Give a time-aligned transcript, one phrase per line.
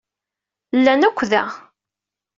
[0.83, 1.43] Llan akk da.